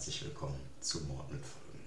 herzlich 0.00 0.24
willkommen 0.24 0.58
zu 0.80 1.02
Mord 1.02 1.30
mit 1.30 1.44
Folgen. 1.44 1.84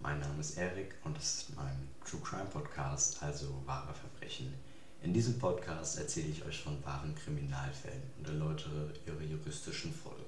Mein 0.00 0.18
Name 0.18 0.40
ist 0.40 0.58
Erik 0.58 0.96
und 1.04 1.16
das 1.16 1.36
ist 1.36 1.54
mein 1.54 1.88
True 2.04 2.20
Crime 2.20 2.46
Podcast, 2.46 3.22
also 3.22 3.54
wahre 3.64 3.94
Verbrechen. 3.94 4.52
In 5.00 5.14
diesem 5.14 5.38
Podcast 5.38 5.96
erzähle 5.96 6.26
ich 6.26 6.44
euch 6.44 6.60
von 6.60 6.84
wahren 6.84 7.14
Kriminalfällen 7.14 8.02
und 8.18 8.26
erläutere 8.26 8.92
ihre 9.06 9.22
juristischen 9.22 9.94
Folgen. 9.94 10.24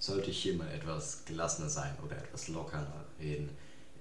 Sollte 0.00 0.32
ich 0.32 0.42
hier 0.42 0.54
mal 0.54 0.68
etwas 0.72 1.24
gelassener 1.26 1.68
sein 1.68 1.94
oder 2.04 2.16
etwas 2.16 2.48
lockerer 2.48 3.04
reden, 3.20 3.50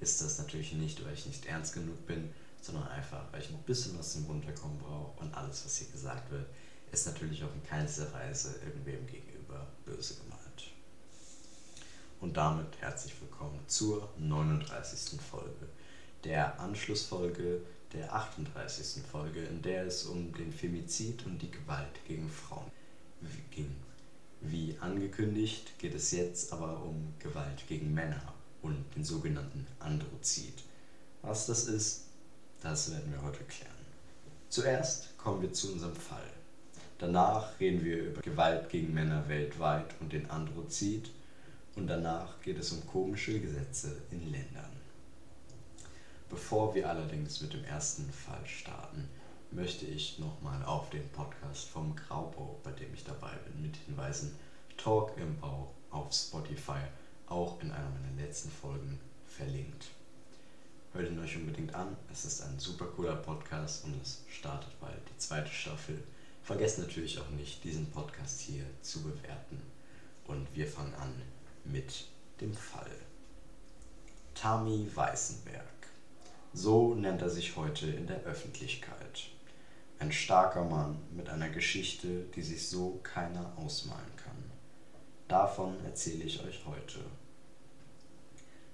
ist 0.01 0.19
das 0.23 0.39
natürlich 0.39 0.73
nicht, 0.73 1.05
weil 1.05 1.13
ich 1.13 1.27
nicht 1.27 1.45
ernst 1.45 1.75
genug 1.75 2.07
bin, 2.07 2.33
sondern 2.59 2.87
einfach, 2.87 3.31
weil 3.31 3.43
ich 3.43 3.51
ein 3.51 3.61
bisschen 3.67 3.99
was 3.99 4.13
zum 4.13 4.25
Runterkommen 4.25 4.79
brauche 4.79 5.21
und 5.21 5.31
alles, 5.35 5.63
was 5.63 5.77
hier 5.77 5.91
gesagt 5.91 6.31
wird, 6.31 6.47
ist 6.91 7.05
natürlich 7.05 7.43
auch 7.43 7.53
in 7.53 7.63
keinster 7.63 8.11
Weise 8.13 8.55
irgendwem 8.65 9.05
gegenüber 9.05 9.67
böse 9.85 10.15
gemeint. 10.15 10.26
Und 12.19 12.35
damit 12.35 12.65
herzlich 12.79 13.13
willkommen 13.21 13.59
zur 13.67 14.09
39. 14.17 15.21
Folge, 15.21 15.67
der 16.23 16.59
Anschlussfolge 16.59 17.61
der 17.93 18.11
38. 18.11 19.03
Folge, 19.03 19.43
in 19.43 19.61
der 19.61 19.85
es 19.85 20.05
um 20.05 20.33
den 20.33 20.51
Femizid 20.51 21.27
und 21.27 21.39
die 21.39 21.51
Gewalt 21.51 22.03
gegen 22.07 22.27
Frauen 22.27 22.71
ging. 23.51 23.69
Wie 24.41 24.75
angekündigt 24.81 25.77
geht 25.77 25.93
es 25.93 26.09
jetzt 26.09 26.51
aber 26.51 26.81
um 26.81 27.13
Gewalt 27.19 27.67
gegen 27.67 27.93
Männer 27.93 28.33
und 28.63 28.83
den 28.95 29.03
sogenannten 29.03 29.67
Androzid. 29.77 30.63
Was 31.21 31.45
das 31.45 31.65
ist, 31.65 32.05
das 32.63 32.91
werden 32.91 33.11
wir 33.11 33.21
heute 33.21 33.43
klären. 33.43 33.71
Zuerst 34.49 35.15
kommen 35.19 35.43
wir 35.43 35.53
zu 35.53 35.71
unserem 35.71 35.95
Fall. 35.95 36.31
Danach 36.97 37.59
reden 37.59 37.85
wir 37.85 38.05
über 38.05 38.21
Gewalt 38.21 38.69
gegen 38.69 38.91
Männer 38.91 39.29
weltweit 39.29 39.93
und 39.99 40.13
den 40.13 40.27
Androzid 40.31 41.11
und 41.77 41.85
danach 41.85 42.41
geht 42.41 42.57
es 42.57 42.71
um 42.71 42.85
komische 42.87 43.39
Gesetze 43.39 44.01
in 44.09 44.31
Ländern. 44.31 44.71
Bevor 46.27 46.73
wir 46.73 46.89
allerdings 46.89 47.39
mit 47.41 47.53
dem 47.53 47.63
ersten 47.63 48.11
Fall 48.11 48.45
starten, 48.45 49.07
möchte 49.51 49.85
ich 49.85 50.17
nochmal 50.17 50.65
auf 50.65 50.89
den 50.89 51.07
Podcast 51.09 51.69
vom 51.69 51.95
Graubau, 51.95 52.59
bei 52.63 52.71
dem 52.71 52.93
ich 52.95 53.03
dabei 53.03 53.31
bin, 53.45 53.61
mit 53.61 53.77
hinweisen. 53.77 54.35
Talk 54.75 55.15
im 55.17 55.39
Bau 55.39 55.71
auf 55.91 56.11
Spotify, 56.11 56.81
auch 57.27 57.61
in 57.61 57.71
einer 57.71 57.89
meiner 57.89 58.21
letzten 58.21 58.49
Folgen 58.49 58.99
verlinkt. 59.27 59.91
Hört 60.93 61.09
ihn 61.09 61.19
euch 61.19 61.35
unbedingt 61.37 61.75
an, 61.75 61.95
es 62.11 62.25
ist 62.25 62.41
ein 62.41 62.57
super 62.57 62.85
cooler 62.87 63.15
Podcast 63.15 63.85
und 63.85 64.01
es 64.01 64.23
startet 64.27 64.77
bald 64.81 64.97
die 65.13 65.17
zweite 65.19 65.51
Staffel. 65.51 66.03
Vergesst 66.41 66.79
natürlich 66.79 67.19
auch 67.19 67.29
nicht, 67.29 67.63
diesen 67.63 67.91
Podcast 67.91 68.41
hier 68.41 68.65
zu 68.81 69.03
bewerten. 69.03 69.61
Und 70.25 70.47
wir 70.55 70.67
fangen 70.67 70.93
an 70.95 71.13
mit 71.71 72.05
dem 72.41 72.53
Fall. 72.53 72.91
Tami 74.33 74.89
Weißenberg. 74.93 75.65
So 76.53 76.95
nennt 76.95 77.21
er 77.21 77.29
sich 77.29 77.55
heute 77.55 77.87
in 77.87 78.07
der 78.07 78.23
Öffentlichkeit. 78.23 79.29
Ein 79.99 80.11
starker 80.11 80.63
Mann 80.63 80.97
mit 81.11 81.29
einer 81.29 81.49
Geschichte, 81.49 82.25
die 82.35 82.43
sich 82.43 82.67
so 82.67 82.99
keiner 83.03 83.51
ausmalen 83.57 84.15
kann. 84.15 84.51
Davon 85.27 85.83
erzähle 85.85 86.23
ich 86.23 86.43
euch 86.43 86.65
heute. 86.65 86.99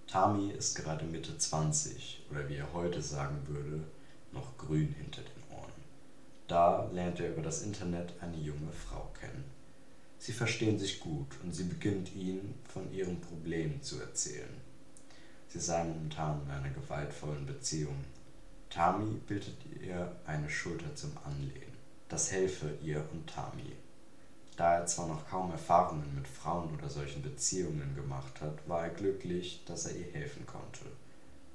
Tami 0.07 0.51
ist 0.51 0.75
gerade 0.75 1.05
Mitte 1.05 1.37
20 1.37 2.25
oder 2.29 2.47
wie 2.49 2.57
er 2.57 2.73
heute 2.73 3.01
sagen 3.01 3.47
würde, 3.47 3.83
noch 4.31 4.57
grün 4.57 4.93
hinter 4.93 5.21
den 5.21 5.57
Ohren. 5.57 5.71
Da 6.47 6.89
lernt 6.91 7.19
er 7.19 7.29
über 7.29 7.41
das 7.41 7.63
Internet 7.63 8.13
eine 8.21 8.37
junge 8.37 8.71
Frau 8.71 9.09
kennen. 9.19 9.52
Sie 10.25 10.31
verstehen 10.31 10.79
sich 10.79 11.01
gut 11.01 11.27
und 11.43 11.53
sie 11.53 11.65
beginnt 11.65 12.15
ihnen 12.15 12.55
von 12.73 12.89
ihren 12.93 13.19
Problemen 13.19 13.81
zu 13.83 13.99
erzählen. 13.99 14.55
Sie 15.49 15.59
sei 15.59 15.83
momentan 15.83 16.41
in 16.45 16.51
einer 16.51 16.69
gewaltvollen 16.69 17.45
Beziehung. 17.45 18.05
Tami 18.69 19.19
bittet 19.27 19.57
ihr 19.81 20.15
eine 20.25 20.49
Schulter 20.49 20.95
zum 20.95 21.11
Anlehnen. 21.25 21.73
Das 22.07 22.31
helfe 22.31 22.73
ihr 22.81 23.05
und 23.11 23.29
Tami. 23.29 23.73
Da 24.55 24.75
er 24.75 24.85
zwar 24.85 25.09
noch 25.09 25.27
kaum 25.27 25.51
Erfahrungen 25.51 26.15
mit 26.15 26.29
Frauen 26.29 26.73
oder 26.73 26.87
solchen 26.87 27.21
Beziehungen 27.21 27.93
gemacht 27.93 28.39
hat, 28.39 28.65
war 28.65 28.83
er 28.83 28.91
glücklich, 28.91 29.65
dass 29.65 29.87
er 29.87 29.97
ihr 29.97 30.13
helfen 30.13 30.45
konnte. 30.45 30.85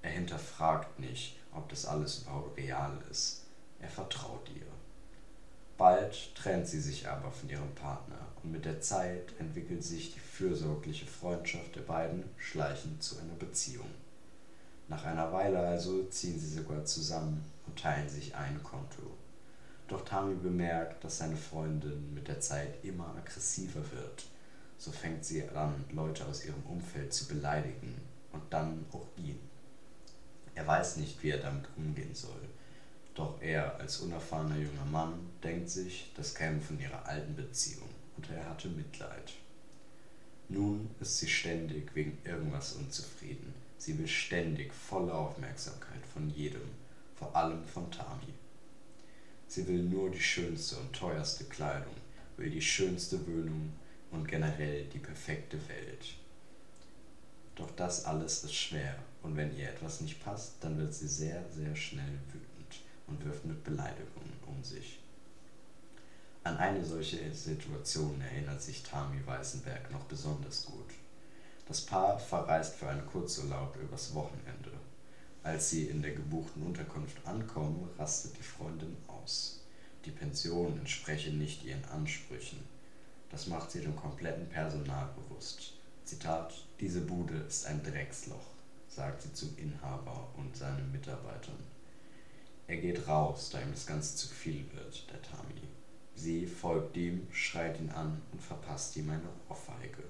Er 0.02 0.10
hinterfragt 0.10 0.98
nicht, 0.98 1.38
ob 1.54 1.70
das 1.70 1.86
alles 1.86 2.18
überhaupt 2.18 2.58
real 2.58 2.98
ist. 3.10 3.44
Er 3.80 3.88
vertraut 3.88 4.46
ihr. 4.54 4.77
Bald 5.78 6.34
trennt 6.34 6.66
sie 6.66 6.80
sich 6.80 7.08
aber 7.08 7.30
von 7.30 7.48
ihrem 7.48 7.72
Partner 7.76 8.18
und 8.42 8.50
mit 8.50 8.64
der 8.64 8.80
Zeit 8.80 9.32
entwickelt 9.38 9.84
sich 9.84 10.12
die 10.12 10.18
fürsorgliche 10.18 11.06
Freundschaft 11.06 11.76
der 11.76 11.82
beiden 11.82 12.24
schleichend 12.36 13.00
zu 13.00 13.16
einer 13.20 13.34
Beziehung. 13.34 13.88
Nach 14.88 15.04
einer 15.04 15.32
Weile 15.32 15.60
also 15.60 16.02
ziehen 16.06 16.38
sie 16.40 16.48
sogar 16.48 16.84
zusammen 16.84 17.44
und 17.66 17.78
teilen 17.78 18.08
sich 18.08 18.34
ein 18.34 18.60
Konto. 18.64 19.16
Doch 19.86 20.04
Tami 20.04 20.34
bemerkt, 20.34 21.04
dass 21.04 21.18
seine 21.18 21.36
Freundin 21.36 22.12
mit 22.12 22.26
der 22.26 22.40
Zeit 22.40 22.84
immer 22.84 23.14
aggressiver 23.16 23.82
wird. 23.92 24.26
So 24.78 24.90
fängt 24.90 25.24
sie 25.24 25.48
an, 25.50 25.84
Leute 25.92 26.26
aus 26.26 26.44
ihrem 26.44 26.62
Umfeld 26.64 27.12
zu 27.12 27.28
beleidigen 27.28 27.94
und 28.32 28.42
dann 28.50 28.84
auch 28.92 29.06
ihn. 29.16 29.38
Er 30.56 30.66
weiß 30.66 30.96
nicht, 30.96 31.22
wie 31.22 31.30
er 31.30 31.38
damit 31.38 31.68
umgehen 31.76 32.14
soll. 32.14 32.48
Doch 33.18 33.42
er 33.42 33.80
als 33.80 33.98
unerfahrener 33.98 34.58
junger 34.58 34.84
Mann 34.92 35.14
denkt 35.42 35.68
sich, 35.68 36.12
das 36.14 36.36
käme 36.36 36.60
von 36.60 36.78
ihrer 36.78 37.04
alten 37.04 37.34
Beziehung 37.34 37.88
und 38.16 38.30
er 38.30 38.48
hatte 38.48 38.68
Mitleid. 38.68 39.32
Nun 40.48 40.88
ist 41.00 41.18
sie 41.18 41.26
ständig 41.26 41.92
wegen 41.96 42.16
irgendwas 42.24 42.74
unzufrieden. 42.74 43.52
Sie 43.76 43.98
will 43.98 44.06
ständig 44.06 44.72
volle 44.72 45.12
Aufmerksamkeit 45.12 46.06
von 46.14 46.30
jedem, 46.30 46.62
vor 47.16 47.34
allem 47.34 47.64
von 47.66 47.90
Tami. 47.90 48.34
Sie 49.48 49.66
will 49.66 49.82
nur 49.82 50.12
die 50.12 50.20
schönste 50.20 50.76
und 50.76 50.92
teuerste 50.92 51.42
Kleidung, 51.46 51.96
will 52.36 52.50
die 52.50 52.62
schönste 52.62 53.18
Wohnung 53.26 53.72
und 54.12 54.28
generell 54.28 54.84
die 54.94 55.00
perfekte 55.00 55.58
Welt. 55.68 56.14
Doch 57.56 57.72
das 57.72 58.04
alles 58.04 58.44
ist 58.44 58.54
schwer 58.54 58.94
und 59.24 59.36
wenn 59.36 59.58
ihr 59.58 59.70
etwas 59.70 60.02
nicht 60.02 60.22
passt, 60.22 60.52
dann 60.60 60.78
wird 60.78 60.94
sie 60.94 61.08
sehr, 61.08 61.44
sehr 61.50 61.74
schnell 61.74 62.20
wütend 62.32 62.57
und 63.08 63.24
wirft 63.24 63.44
mit 63.44 63.64
Beleidigungen 63.64 64.32
um 64.46 64.62
sich. 64.62 65.00
An 66.44 66.56
eine 66.56 66.84
solche 66.84 67.32
Situation 67.34 68.20
erinnert 68.20 68.62
sich 68.62 68.82
Tami 68.82 69.20
Weißenberg 69.26 69.90
noch 69.90 70.04
besonders 70.04 70.66
gut. 70.66 70.90
Das 71.66 71.82
Paar 71.82 72.18
verreist 72.18 72.76
für 72.76 72.88
einen 72.88 73.06
Kurzurlaub 73.06 73.76
übers 73.76 74.14
Wochenende. 74.14 74.72
Als 75.42 75.70
sie 75.70 75.84
in 75.84 76.00
der 76.00 76.12
gebuchten 76.12 76.62
Unterkunft 76.62 77.18
ankommen, 77.26 77.88
rastet 77.98 78.38
die 78.38 78.42
Freundin 78.42 78.96
aus. 79.08 79.62
Die 80.04 80.10
Pension 80.10 80.78
entspreche 80.78 81.30
nicht 81.30 81.64
ihren 81.64 81.84
Ansprüchen. 81.86 82.58
Das 83.30 83.46
macht 83.46 83.70
sie 83.70 83.80
dem 83.80 83.94
kompletten 83.96 84.48
Personal 84.48 85.10
bewusst. 85.14 85.74
Zitat: 86.04 86.54
Diese 86.80 87.02
Bude 87.02 87.36
ist 87.46 87.66
ein 87.66 87.82
Drecksloch, 87.82 88.46
sagt 88.88 89.22
sie 89.22 89.32
zum 89.34 89.54
Inhaber 89.58 90.28
und 90.38 90.56
seinen 90.56 90.90
Mitarbeitern. 90.92 91.58
Er 92.68 92.76
geht 92.76 93.08
raus, 93.08 93.48
da 93.50 93.60
ihm 93.62 93.72
das 93.72 93.86
Ganze 93.86 94.14
zu 94.14 94.28
viel 94.28 94.64
wird, 94.74 95.10
der 95.10 95.22
Tami. 95.22 95.62
Sie 96.14 96.46
folgt 96.46 96.96
ihm, 96.98 97.26
schreit 97.32 97.80
ihn 97.80 97.88
an 97.88 98.20
und 98.30 98.42
verpasst 98.42 98.94
ihm 98.96 99.08
eine 99.08 99.28
Ohrfeige. 99.48 100.04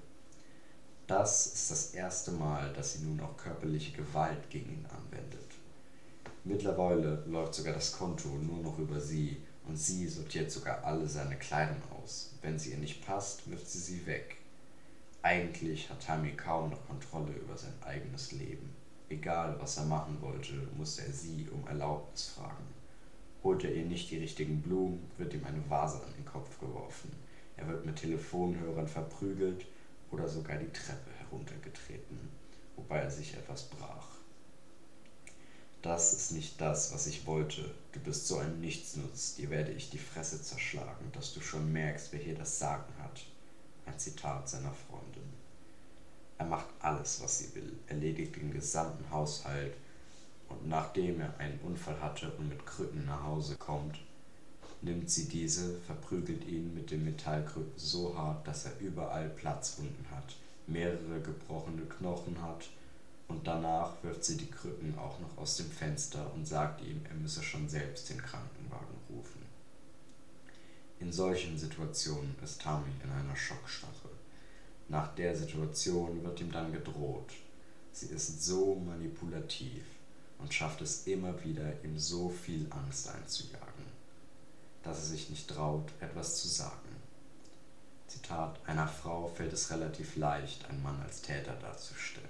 Das 1.07 1.47
ist 1.47 1.71
das 1.71 1.93
erste 1.93 2.31
Mal, 2.31 2.73
dass 2.73 2.93
sie 2.93 3.05
nun 3.05 3.21
auch 3.21 3.37
körperliche 3.37 3.93
Gewalt 3.93 4.49
gegen 4.49 4.71
ihn 4.71 4.85
anwendet. 4.87 5.55
Mittlerweile 6.43 7.23
läuft 7.27 7.55
sogar 7.55 7.73
das 7.73 7.93
Konto 7.93 8.27
nur 8.27 8.61
noch 8.61 8.77
über 8.77 8.99
sie 8.99 9.37
und 9.65 9.77
sie 9.77 10.07
sortiert 10.07 10.51
sogar 10.51 10.83
alle 10.83 11.07
seine 11.07 11.37
Kleidung 11.37 11.81
aus. 11.97 12.33
Wenn 12.41 12.59
sie 12.59 12.71
ihr 12.71 12.77
nicht 12.77 13.05
passt, 13.05 13.49
wirft 13.49 13.69
sie 13.69 13.79
sie 13.79 14.05
weg. 14.05 14.35
Eigentlich 15.21 15.89
hat 15.89 16.05
Tammy 16.05 16.33
kaum 16.33 16.71
noch 16.71 16.87
Kontrolle 16.87 17.31
über 17.33 17.57
sein 17.57 17.73
eigenes 17.85 18.33
Leben. 18.33 18.75
Egal, 19.09 19.55
was 19.59 19.77
er 19.77 19.85
machen 19.85 20.21
wollte, 20.21 20.53
musste 20.77 21.03
er 21.03 21.11
sie 21.11 21.47
um 21.51 21.67
Erlaubnis 21.67 22.27
fragen. 22.27 22.67
Holt 23.43 23.63
er 23.63 23.73
ihr 23.73 23.85
nicht 23.85 24.11
die 24.11 24.19
richtigen 24.19 24.61
Blumen, 24.61 25.09
wird 25.17 25.33
ihm 25.33 25.43
eine 25.45 25.67
Vase 25.67 25.97
an 26.03 26.13
den 26.15 26.25
Kopf 26.25 26.59
geworfen. 26.59 27.11
Er 27.57 27.67
wird 27.67 27.85
mit 27.85 27.95
Telefonhörern 27.95 28.87
verprügelt 28.87 29.65
oder 30.11 30.27
sogar 30.27 30.57
die 30.57 30.71
Treppe 30.71 31.09
heruntergetreten, 31.17 32.29
wobei 32.75 32.99
er 32.99 33.11
sich 33.11 33.33
etwas 33.33 33.63
brach. 33.63 34.07
Das 35.81 36.13
ist 36.13 36.31
nicht 36.31 36.59
das, 36.59 36.93
was 36.93 37.07
ich 37.07 37.25
wollte. 37.25 37.73
Du 37.93 37.99
bist 38.01 38.27
so 38.27 38.37
ein 38.37 38.59
Nichtsnutz, 38.59 39.35
dir 39.35 39.49
werde 39.49 39.71
ich 39.71 39.89
die 39.89 39.97
Fresse 39.97 40.41
zerschlagen, 40.41 41.09
dass 41.13 41.33
du 41.33 41.41
schon 41.41 41.71
merkst, 41.71 42.11
wer 42.11 42.19
hier 42.19 42.35
das 42.35 42.59
Sagen 42.59 42.93
hat. 43.01 43.25
Ein 43.85 43.97
Zitat 43.97 44.47
seiner 44.47 44.73
Freundin. 44.73 45.08
Er 46.39 46.45
macht 46.45 46.67
alles, 46.79 47.21
was 47.21 47.39
sie 47.39 47.53
will, 47.53 47.73
erledigt 47.87 48.35
den 48.35 48.51
gesamten 48.51 49.09
Haushalt, 49.11 49.75
und 50.47 50.67
nachdem 50.67 51.21
er 51.21 51.37
einen 51.37 51.59
Unfall 51.59 52.01
hatte 52.01 52.31
und 52.37 52.49
mit 52.49 52.65
Krücken 52.65 53.05
nach 53.05 53.21
Hause 53.21 53.55
kommt, 53.57 53.99
nimmt 54.81 55.09
sie 55.09 55.27
diese, 55.27 55.79
verprügelt 55.81 56.45
ihn 56.47 56.73
mit 56.73 56.89
den 56.89 57.05
Metallkrücken 57.05 57.73
so 57.75 58.17
hart, 58.17 58.47
dass 58.47 58.65
er 58.65 58.79
überall 58.79 59.29
Platzwunden 59.29 60.05
hat, 60.09 60.37
mehrere 60.65 61.19
gebrochene 61.21 61.83
Knochen 61.83 62.41
hat 62.41 62.69
und 63.27 63.45
danach 63.45 63.91
wirft 64.01 64.23
sie 64.23 64.37
die 64.37 64.49
Krücken 64.49 64.97
auch 64.97 65.19
noch 65.19 65.37
aus 65.37 65.57
dem 65.57 65.69
Fenster 65.69 66.33
und 66.33 66.47
sagt 66.47 66.81
ihm, 66.81 67.01
er 67.07 67.15
müsse 67.15 67.43
schon 67.43 67.67
selbst 67.67 68.09
den 68.09 68.17
Krankenwagen 68.17 68.95
rufen. 69.09 69.41
In 70.99 71.11
solchen 71.11 71.57
Situationen 71.57 72.35
ist 72.43 72.61
Tami 72.61 72.91
in 73.03 73.11
einer 73.11 73.35
Schockstarre. 73.35 74.18
Nach 74.89 75.13
der 75.13 75.35
Situation 75.35 76.23
wird 76.23 76.41
ihm 76.41 76.51
dann 76.51 76.73
gedroht. 76.73 77.31
Sie 77.91 78.07
ist 78.07 78.43
so 78.43 78.73
manipulativ 78.73 79.83
und 80.39 80.51
schafft 80.51 80.81
es 80.81 81.05
immer 81.05 81.43
wieder, 81.43 81.83
ihm 81.83 81.97
so 81.99 82.29
viel 82.29 82.65
Angst 82.71 83.07
einzujagen, 83.07 83.85
dass 84.81 84.97
er 84.97 85.05
sich 85.05 85.29
nicht 85.29 85.47
traut, 85.47 85.91
etwas 85.99 86.41
zu 86.41 86.47
sagen. 86.47 86.89
Zitat, 88.07 88.59
einer 88.65 88.87
Frau 88.87 89.27
fällt 89.27 89.53
es 89.53 89.69
relativ 89.69 90.15
leicht, 90.15 90.67
einen 90.67 90.81
Mann 90.81 90.99
als 91.03 91.21
Täter 91.21 91.53
darzustellen, 91.61 92.27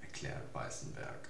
erklärt 0.00 0.52
Weißenberg. 0.52 1.28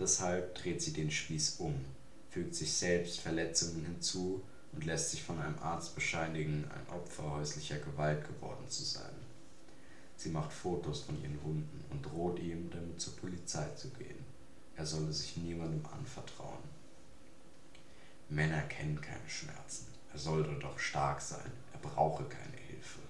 Deshalb 0.00 0.56
dreht 0.56 0.82
sie 0.82 0.92
den 0.92 1.12
Spieß 1.12 1.56
um, 1.60 1.84
fügt 2.30 2.56
sich 2.56 2.72
selbst 2.72 3.20
Verletzungen 3.20 3.84
hinzu 3.84 4.42
und 4.72 4.84
lässt 4.84 5.12
sich 5.12 5.22
von 5.22 5.40
einem 5.40 5.58
Arzt 5.60 5.94
bescheinigen, 5.94 6.68
ein 6.74 6.94
Opfer 6.94 7.30
häuslicher 7.30 7.78
Gewalt 7.78 8.26
geworden 8.26 8.68
zu 8.68 8.82
sein. 8.82 9.19
Sie 10.20 10.28
macht 10.28 10.52
Fotos 10.52 11.04
von 11.04 11.18
ihren 11.22 11.42
Wunden 11.42 11.82
und 11.88 12.04
droht 12.04 12.38
ihm, 12.40 12.68
damit 12.68 13.00
zur 13.00 13.16
Polizei 13.16 13.66
zu 13.70 13.88
gehen. 13.88 14.22
Er 14.76 14.84
solle 14.84 15.10
sich 15.14 15.38
niemandem 15.38 15.82
anvertrauen. 15.86 16.62
Männer 18.28 18.60
kennen 18.64 19.00
keine 19.00 19.26
Schmerzen. 19.26 19.86
Er 20.12 20.18
sollte 20.18 20.58
doch 20.58 20.78
stark 20.78 21.22
sein. 21.22 21.50
Er 21.72 21.78
brauche 21.78 22.24
keine 22.24 22.58
Hilfe. 22.68 23.00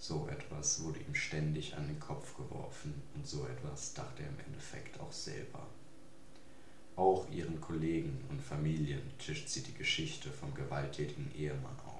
So 0.00 0.26
etwas 0.26 0.82
wurde 0.82 0.98
ihm 0.98 1.14
ständig 1.14 1.76
an 1.76 1.86
den 1.86 2.00
Kopf 2.00 2.36
geworfen 2.36 3.00
und 3.14 3.24
so 3.24 3.46
etwas 3.46 3.94
dachte 3.94 4.24
er 4.24 4.30
im 4.30 4.40
Endeffekt 4.40 4.98
auch 4.98 5.12
selber. 5.12 5.68
Auch 6.96 7.30
ihren 7.30 7.60
Kollegen 7.60 8.24
und 8.28 8.42
Familien 8.42 9.08
tischt 9.20 9.48
sie 9.48 9.62
die 9.62 9.74
Geschichte 9.74 10.32
vom 10.32 10.52
gewalttätigen 10.52 11.32
Ehemann 11.32 11.78
auf. 11.86 11.93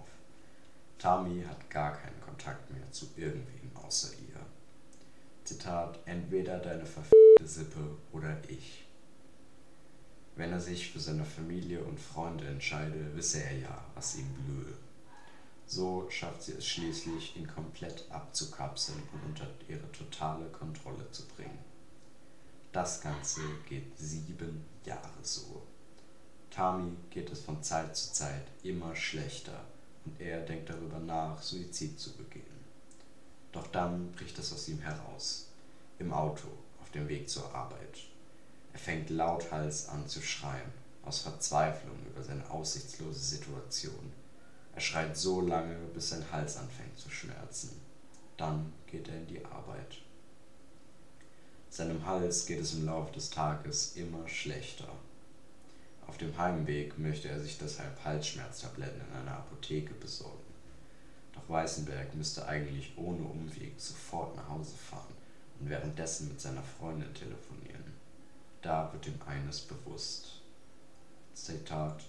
Tami 0.99 1.43
hat 1.43 1.69
gar 1.71 1.97
keinen 1.97 2.21
Kontakt 2.21 2.71
mehr 2.71 2.91
zu 2.91 3.07
irgendwem 3.17 3.71
außer 3.75 4.13
ihr. 4.15 4.41
Zitat, 5.45 5.99
entweder 6.07 6.59
deine 6.59 6.87
verfickte 6.87 7.47
Sippe 7.47 7.99
oder 8.13 8.37
ich. 8.49 8.85
Wenn 10.37 10.53
er 10.53 10.61
sich 10.61 10.91
für 10.91 11.01
seine 11.01 11.25
Familie 11.25 11.85
und 11.85 12.01
Freunde 12.01 12.47
entscheide, 12.47 13.15
wisse 13.15 13.43
er 13.43 13.59
ja, 13.59 13.85
was 13.95 14.17
ihm 14.17 14.29
blühe. 14.33 14.75
So 15.67 16.09
schafft 16.11 16.43
sie 16.43 16.53
es 16.53 16.67
schließlich, 16.67 17.37
ihn 17.37 17.47
komplett 17.47 18.11
abzukapseln 18.11 19.03
und 19.13 19.31
unter 19.31 19.47
ihre 19.69 19.91
totale 19.93 20.47
Kontrolle 20.47 21.11
zu 21.11 21.27
bringen. 21.29 21.59
Das 22.73 23.01
Ganze 23.01 23.41
geht 23.69 23.97
sieben 23.97 24.65
Jahre 24.85 25.23
so. 25.23 25.63
Tami 26.51 26.97
geht 27.11 27.31
es 27.31 27.41
von 27.41 27.63
Zeit 27.63 27.97
zu 27.97 28.13
Zeit 28.13 28.47
immer 28.63 28.97
schlechter 28.97 29.61
und 30.05 30.21
er 30.21 30.41
denkt 30.41 30.71
darüber 30.71 30.99
nach, 30.99 31.41
Suizid 31.43 31.99
zu 31.99 32.13
begehen. 32.17 32.45
Doch 33.53 33.67
dann 33.69 34.13
bricht 34.13 34.39
es 34.39 34.53
aus 34.53 34.69
ihm 34.69 34.81
heraus. 34.81 35.47
Im 35.99 36.13
Auto, 36.13 36.49
auf 36.83 36.91
dem 36.91 37.09
Weg 37.09 37.29
zur 37.29 37.55
Arbeit. 37.55 38.01
Er 38.73 38.79
fängt 38.79 39.11
lauthals 39.11 39.89
an 39.89 40.09
zu 40.09 40.21
schreien, 40.21 40.73
aus 41.05 41.21
Verzweiflung 41.21 41.97
über 42.07 42.23
seine 42.23 42.49
aussichtslose 42.51 43.21
Situation. 43.21 44.13
Er 44.75 44.81
schreit 44.81 45.17
so 45.17 45.41
lange, 45.41 45.77
bis 45.95 46.11
sein 46.11 46.25
Hals 46.33 46.57
anfängt 46.57 46.99
zu 46.99 47.09
schmerzen. 47.09 47.81
Dann 48.37 48.73
geht 48.87 49.09
er 49.09 49.17
in 49.17 49.27
die 49.29 49.45
Arbeit. 49.45 49.99
Seinem 51.71 52.05
Hals 52.05 52.47
geht 52.47 52.61
es 52.61 52.75
im 52.75 52.87
Laufe 52.87 53.13
des 53.13 53.31
Tages 53.31 53.97
immer 53.97 54.27
schlechter. 54.29 54.89
Auf 56.07 56.19
dem 56.19 56.37
Heimweg 56.37 56.99
möchte 56.99 57.29
er 57.29 57.41
sich 57.41 57.59
deshalb 57.59 58.05
Halsschmerztabletten 58.05 59.01
in 59.01 59.17
einer 59.17 59.39
Apotheke 59.39 59.95
besorgen. 59.95 60.45
Doch 61.33 61.49
Weißenberg 61.49 62.15
müsste 62.15 62.47
eigentlich 62.47 62.93
ohne 62.97 63.23
Umweg 63.23 63.75
sofort 63.81 64.37
nach 64.37 64.49
Hause 64.49 64.77
fahren 64.77 65.15
und 65.59 65.69
währenddessen 65.69 66.29
mit 66.29 66.41
seiner 66.41 66.63
Freundin 66.63 67.13
telefonieren. 67.15 67.93
Da 68.63 68.93
wird 68.93 69.07
ihm 69.07 69.19
eines 69.27 69.61
bewusst. 69.61 70.41
Zitat 71.35 72.05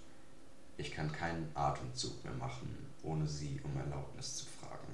Ich 0.78 0.92
kann 0.92 1.12
keinen 1.12 1.50
Atemzug 1.54 2.24
mehr 2.24 2.34
machen, 2.34 2.92
ohne 3.04 3.28
sie 3.28 3.60
um 3.64 3.76
Erlaubnis 3.78 4.38
zu 4.38 4.46
fragen. 4.46 4.94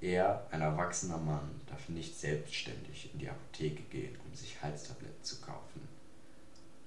Er, 0.00 0.46
ein 0.50 0.60
erwachsener 0.60 1.18
Mann, 1.18 1.60
darf 1.66 1.88
nicht 1.88 2.18
selbstständig 2.18 3.10
in 3.12 3.20
die 3.20 3.28
Apotheke 3.28 3.82
gehen, 3.84 4.18
um 4.26 4.34
sich 4.34 4.60
Halstabletten 4.60 5.22
zu 5.22 5.40
kaufen. 5.40 5.88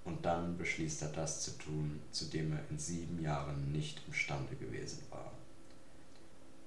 Und 0.05 0.23
dann 0.25 0.57
beschließt 0.57 1.01
er 1.01 1.09
das 1.09 1.41
zu 1.41 1.51
tun, 1.57 1.99
zu 2.11 2.25
dem 2.25 2.53
er 2.53 2.63
in 2.69 2.77
sieben 2.77 3.21
Jahren 3.21 3.71
nicht 3.71 4.01
imstande 4.07 4.55
gewesen 4.55 5.03
war. 5.09 5.31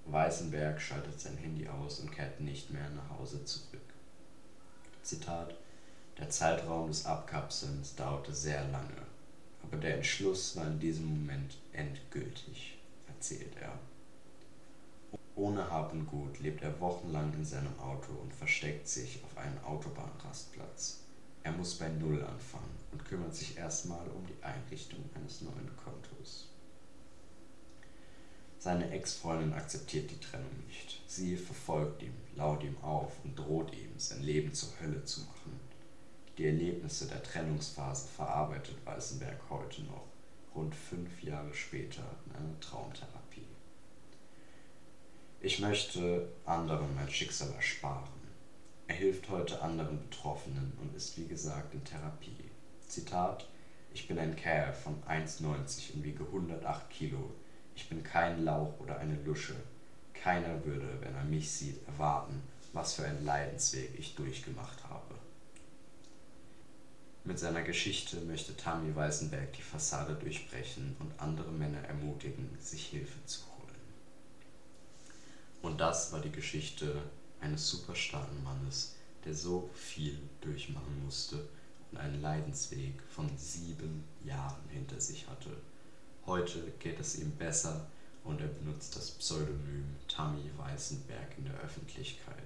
Weißenberg 0.07 0.81
schaltet 0.81 1.21
sein 1.21 1.37
Handy 1.37 1.69
aus 1.69 2.01
und 2.01 2.11
kehrt 2.11 2.41
nicht 2.41 2.71
mehr 2.71 2.89
nach 2.91 3.19
Hause 3.19 3.45
zurück. 3.45 3.81
Zitat 5.03 5.55
Der 6.19 6.29
Zeitraum 6.31 6.89
des 6.89 7.07
Abkapselns 7.07 7.95
dauerte 7.95 8.35
sehr 8.35 8.67
lange, 8.69 9.07
aber 9.63 9.77
der 9.77 9.97
Entschluss 9.97 10.57
war 10.57 10.67
in 10.67 10.81
diesem 10.81 11.07
Moment 11.07 11.59
endgültig, 11.73 12.79
erzählt 13.07 13.55
er. 13.61 13.79
Ohne 15.37 15.71
Hab 15.71 15.93
und 15.93 16.07
Gut 16.07 16.41
lebt 16.41 16.63
er 16.63 16.81
wochenlang 16.81 17.33
in 17.35 17.45
seinem 17.45 17.79
Auto 17.79 18.13
und 18.21 18.35
versteckt 18.35 18.89
sich 18.89 19.23
auf 19.23 19.39
einem 19.39 19.59
Autobahnrastplatz. 19.65 21.05
Er 21.49 21.55
muss 21.55 21.77
bei 21.77 21.89
Null 21.89 22.23
anfangen 22.23 22.77
und 22.93 23.07
kümmert 23.07 23.35
sich 23.35 23.57
erstmal 23.57 24.07
um 24.09 24.27
die 24.27 24.45
Einrichtung 24.45 25.03
eines 25.15 25.41
neuen 25.41 25.71
Kontos. 25.83 26.51
Seine 28.59 28.91
Ex-Freundin 28.91 29.55
akzeptiert 29.55 30.11
die 30.11 30.21
Trennung 30.21 30.67
nicht. 30.67 31.01
Sie 31.07 31.39
verfolgt 31.39 32.03
ihn, 32.03 32.13
laut 32.37 32.63
ihm 32.63 32.77
auf 32.83 33.13
und 33.25 33.35
droht 33.39 33.73
ihm, 33.73 33.89
sein 33.97 34.23
Leben 34.23 34.53
zur 34.53 34.69
Hölle 34.79 35.03
zu 35.07 35.23
machen. 35.23 35.59
Die 36.37 36.45
Erlebnisse 36.45 37.07
der 37.07 37.23
Trennungsphase 37.23 38.09
verarbeitet 38.09 38.77
Weißenberg 38.85 39.41
heute 39.49 39.85
noch, 39.85 40.05
rund 40.55 40.75
fünf 40.75 41.23
Jahre 41.23 41.55
später 41.55 42.05
in 42.27 42.37
einer 42.37 42.61
Traumtherapie. 42.61 43.47
Ich 45.41 45.61
möchte 45.61 46.29
anderen 46.45 46.95
mein 46.95 47.09
Schicksal 47.09 47.51
ersparen. 47.55 48.18
Er 48.89 48.95
hilft 48.95 49.29
heute 49.29 49.61
anderen 49.61 50.01
Betroffenen 50.01 50.73
und 50.81 50.97
ist 50.97 51.19
wie 51.19 51.27
gesagt 51.27 51.75
in 51.75 51.85
Therapie. 51.85 52.51
Zitat: 52.89 53.47
Ich 53.93 54.09
bin 54.09 54.19
ein 54.19 54.35
Kerl 54.35 54.73
von 54.73 55.03
1,90 55.03 55.93
und 55.93 56.05
wiege 56.05 56.25
108 56.25 56.89
Kilo. 56.89 57.35
Ich 57.77 57.89
bin 57.91 58.03
kein 58.03 58.45
Lauch 58.45 58.81
oder 58.81 58.99
eine 58.99 59.23
Lusche. 59.25 59.55
Keiner 60.15 60.65
würde, 60.65 60.89
wenn 61.01 61.15
er 61.15 61.25
mich 61.25 61.51
sieht, 61.51 61.87
erwarten, 61.87 62.43
was 62.73 62.95
für 62.95 63.05
einen 63.05 63.27
Leidensweg 63.27 63.91
ich 63.99 64.15
durchgemacht 64.15 64.83
habe. 64.85 65.15
Mit 67.25 67.39
seiner 67.39 67.63
Geschichte 67.63 68.17
möchte 68.23 68.57
Tami 68.57 68.97
Weißenberg 68.97 69.53
die 69.53 69.63
Fassade 69.63 70.15
durchbrechen 70.15 70.97
und 70.99 71.13
andere 71.21 71.53
Männer 71.53 71.83
ermutigen, 71.83 72.57
sich 72.59 72.87
Hilfe 72.87 73.23
zu 73.27 73.41
holen. 73.41 73.59
Und 75.61 75.79
das 75.79 76.11
war 76.11 76.21
die 76.21 76.33
Geschichte 76.33 77.03
eines 77.41 77.69
super 77.69 77.95
starken 77.95 78.43
Mannes, 78.43 78.95
der 79.25 79.35
so 79.35 79.71
viel 79.75 80.19
durchmachen 80.41 81.05
musste 81.05 81.49
und 81.91 81.99
einen 81.99 82.21
Leidensweg 82.21 83.03
von 83.09 83.29
sieben 83.37 84.05
Jahren 84.25 84.69
hinter 84.69 85.01
sich 85.01 85.27
hatte. 85.29 85.51
Heute 86.27 86.61
geht 86.79 87.01
es 87.01 87.19
ihm 87.19 87.31
besser 87.33 87.87
und 88.25 88.41
er 88.41 88.49
benutzt 88.49 88.95
das 88.97 89.11
Pseudonym 89.13 89.97
Tammy 90.07 90.51
Weißenberg 90.57 91.39
in 91.39 91.47
der 91.47 91.59
Öffentlichkeit. 91.61 92.45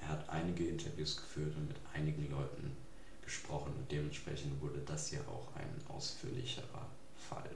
Er 0.00 0.08
hat 0.08 0.28
einige 0.28 0.66
Interviews 0.66 1.16
geführt 1.16 1.54
und 1.56 1.68
mit 1.68 1.76
einigen 1.94 2.28
Leuten 2.30 2.76
gesprochen 3.22 3.72
und 3.78 3.90
dementsprechend 3.92 4.60
wurde 4.60 4.80
das 4.84 5.08
hier 5.08 5.20
auch 5.28 5.54
ein 5.54 5.70
ausführlicherer 5.88 6.88
Fall. 7.16 7.50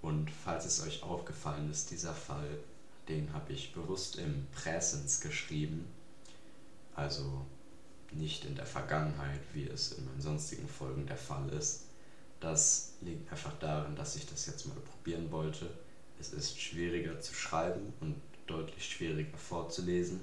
Und 0.00 0.30
falls 0.30 0.64
es 0.64 0.80
euch 0.80 1.02
aufgefallen 1.02 1.70
ist, 1.70 1.90
dieser 1.90 2.14
Fall 2.14 2.58
den 3.08 3.32
habe 3.32 3.52
ich 3.52 3.72
bewusst 3.72 4.16
im 4.16 4.46
Präsens 4.52 5.20
geschrieben, 5.20 5.86
also 6.94 7.44
nicht 8.12 8.44
in 8.44 8.54
der 8.54 8.66
Vergangenheit, 8.66 9.40
wie 9.52 9.68
es 9.68 9.92
in 9.92 10.04
meinen 10.04 10.20
sonstigen 10.20 10.68
Folgen 10.68 11.06
der 11.06 11.16
Fall 11.16 11.48
ist. 11.50 11.84
Das 12.40 12.94
liegt 13.02 13.30
einfach 13.30 13.56
darin, 13.58 13.96
dass 13.96 14.16
ich 14.16 14.26
das 14.26 14.46
jetzt 14.46 14.66
mal 14.66 14.78
probieren 14.80 15.30
wollte. 15.30 15.70
Es 16.18 16.32
ist 16.32 16.60
schwieriger 16.60 17.20
zu 17.20 17.34
schreiben 17.34 17.92
und 18.00 18.16
deutlich 18.46 18.84
schwieriger 18.84 19.36
vorzulesen. 19.36 20.20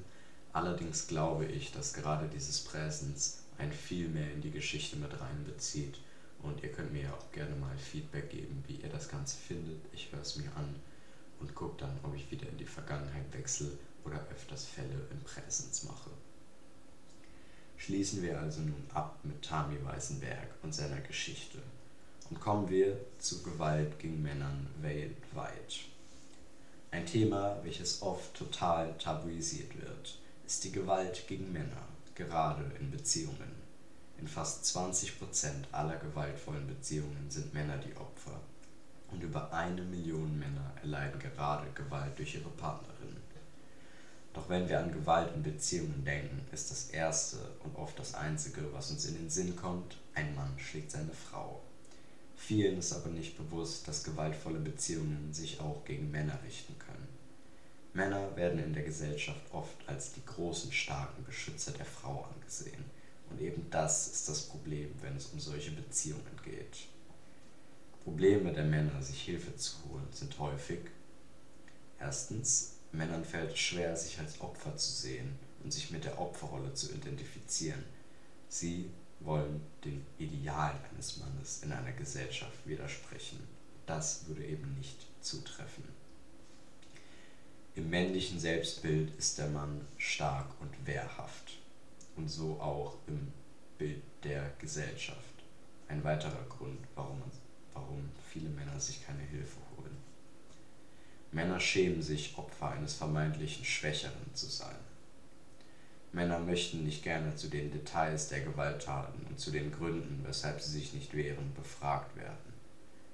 Allerdings 0.53 1.07
glaube 1.07 1.45
ich, 1.45 1.71
dass 1.71 1.93
gerade 1.93 2.27
dieses 2.27 2.63
Präsens 2.63 3.43
ein 3.57 3.71
viel 3.71 4.09
mehr 4.09 4.31
in 4.33 4.41
die 4.41 4.51
Geschichte 4.51 4.95
mit 4.97 5.19
reinbezieht. 5.19 5.99
Und 6.41 6.63
ihr 6.63 6.71
könnt 6.71 6.93
mir 6.93 7.03
ja 7.03 7.13
auch 7.13 7.31
gerne 7.31 7.55
mal 7.55 7.75
Feedback 7.77 8.29
geben, 8.29 8.63
wie 8.67 8.75
ihr 8.75 8.89
das 8.89 9.09
Ganze 9.09 9.37
findet. 9.37 9.79
Ich 9.93 10.11
höre 10.11 10.21
es 10.21 10.35
mir 10.35 10.51
an 10.55 10.75
und 11.39 11.55
gucke 11.55 11.77
dann, 11.77 11.99
ob 12.03 12.15
ich 12.15 12.29
wieder 12.31 12.47
in 12.47 12.57
die 12.57 12.65
Vergangenheit 12.65 13.31
wechsle 13.31 13.71
oder 14.03 14.25
öfters 14.31 14.65
Fälle 14.65 15.07
in 15.11 15.21
Präsenz 15.21 15.83
mache. 15.83 16.09
Schließen 17.77 18.21
wir 18.23 18.39
also 18.39 18.61
nun 18.61 18.83
ab 18.93 19.19
mit 19.23 19.43
Tami 19.43 19.77
Weißenberg 19.83 20.47
und 20.63 20.73
seiner 20.73 21.01
Geschichte 21.01 21.59
und 22.29 22.39
kommen 22.39 22.69
wir 22.69 22.99
zu 23.19 23.43
Gewalt 23.43 23.99
gegen 23.99 24.21
Männern 24.21 24.67
weltweit. 24.81 25.79
Ein 26.91 27.05
Thema, 27.05 27.57
welches 27.63 28.01
oft 28.01 28.33
total 28.33 28.97
tabuisiert 28.97 29.79
wird, 29.79 30.17
ist 30.45 30.63
die 30.63 30.71
Gewalt 30.71 31.27
gegen 31.27 31.51
Männer, 31.51 31.87
gerade 32.15 32.63
in 32.79 32.89
Beziehungen. 32.91 33.51
In 34.19 34.27
fast 34.27 34.65
20% 34.65 35.11
aller 35.71 35.97
gewaltvollen 35.97 36.65
Beziehungen 36.65 37.29
sind 37.29 37.53
Männer 37.53 37.77
die 37.77 37.95
Opfer. 37.97 38.39
Und 39.11 39.23
über 39.23 39.51
eine 39.53 39.81
Million 39.83 40.37
Männer 40.37 40.73
erleiden 40.81 41.19
gerade 41.19 41.67
Gewalt 41.73 42.17
durch 42.17 42.35
ihre 42.35 42.49
Partnerin. 42.49 43.17
Doch 44.37 44.49
wenn 44.49 44.69
wir 44.69 44.79
an 44.79 44.91
Gewalt 44.91 45.33
in 45.35 45.41
Beziehungen 45.41 46.05
denken, 46.05 46.45
ist 46.51 46.69
das 46.69 46.91
Erste 46.91 47.37
und 47.63 47.75
oft 47.75 47.97
das 47.97 48.13
Einzige, 48.13 48.71
was 48.71 48.91
uns 48.91 49.05
in 49.05 49.15
den 49.15 49.31
Sinn 49.31 49.55
kommt, 49.55 49.97
ein 50.13 50.35
Mann 50.35 50.53
schlägt 50.57 50.91
seine 50.91 51.11
Frau. 51.11 51.59
Vielen 52.35 52.77
ist 52.77 52.93
aber 52.93 53.09
nicht 53.09 53.35
bewusst, 53.35 53.87
dass 53.87 54.03
gewaltvolle 54.03 54.59
Beziehungen 54.59 55.33
sich 55.33 55.59
auch 55.59 55.83
gegen 55.85 56.11
Männer 56.11 56.37
richten 56.45 56.77
können. 56.77 57.07
Männer 57.93 58.35
werden 58.35 58.59
in 58.59 58.73
der 58.73 58.83
Gesellschaft 58.83 59.41
oft 59.51 59.75
als 59.87 60.13
die 60.13 60.23
großen, 60.23 60.71
starken 60.71 61.25
Beschützer 61.25 61.71
der 61.71 61.85
Frau 61.87 62.29
angesehen. 62.35 62.85
Und 63.31 63.41
eben 63.41 63.67
das 63.71 64.07
ist 64.07 64.29
das 64.29 64.43
Problem, 64.43 64.91
wenn 65.01 65.17
es 65.17 65.25
um 65.27 65.39
solche 65.39 65.71
Beziehungen 65.71 66.39
geht. 66.43 66.85
Probleme 68.07 68.53
der 68.53 68.63
Männer, 68.63 69.03
sich 69.03 69.23
Hilfe 69.23 69.53
zu 69.57 69.73
holen, 69.83 70.07
sind 70.11 70.39
häufig 70.39 70.79
erstens, 71.99 72.77
Männern 72.93 73.25
fällt 73.25 73.51
es 73.51 73.59
schwer, 73.59 73.97
sich 73.97 74.17
als 74.17 74.39
Opfer 74.39 74.77
zu 74.77 74.93
sehen 74.93 75.37
und 75.61 75.73
sich 75.73 75.91
mit 75.91 76.05
der 76.05 76.17
Opferrolle 76.17 76.73
zu 76.73 76.93
identifizieren. 76.93 77.83
Sie 78.47 78.89
wollen 79.19 79.61
dem 79.83 80.05
Ideal 80.19 80.73
eines 80.89 81.17
Mannes 81.17 81.63
in 81.63 81.73
einer 81.73 81.91
Gesellschaft 81.91 82.65
widersprechen. 82.65 83.45
Das 83.85 84.25
würde 84.25 84.45
eben 84.45 84.73
nicht 84.77 85.05
zutreffen. 85.19 85.83
Im 87.75 87.89
männlichen 87.89 88.39
Selbstbild 88.39 89.13
ist 89.17 89.37
der 89.37 89.49
Mann 89.49 89.85
stark 89.97 90.47
und 90.61 90.87
wehrhaft 90.87 91.57
und 92.15 92.29
so 92.29 92.53
auch 92.61 92.99
im 93.07 93.33
Bild 93.77 94.01
der 94.23 94.53
Gesellschaft. 94.59 95.19
Ein 95.89 96.05
weiterer 96.05 96.45
Grund, 96.47 96.79
warum, 96.95 97.21
warum 97.77 98.09
viele 98.31 98.49
Männer 98.49 98.79
sich 98.79 99.05
keine 99.05 99.23
Hilfe 99.23 99.57
holen. 99.75 99.97
Männer 101.31 101.59
schämen 101.59 102.01
sich, 102.01 102.37
Opfer 102.37 102.71
eines 102.71 102.93
vermeintlichen 102.93 103.65
Schwächeren 103.65 104.33
zu 104.33 104.47
sein. 104.47 104.77
Männer 106.11 106.39
möchten 106.39 106.83
nicht 106.83 107.03
gerne 107.03 107.35
zu 107.35 107.47
den 107.49 107.71
Details 107.71 108.29
der 108.29 108.41
Gewalttaten 108.41 109.25
und 109.27 109.39
zu 109.39 109.51
den 109.51 109.71
Gründen, 109.71 110.23
weshalb 110.25 110.61
sie 110.61 110.71
sich 110.71 110.93
nicht 110.93 111.13
wehren, 111.15 111.53
befragt 111.53 112.15
werden. 112.15 112.53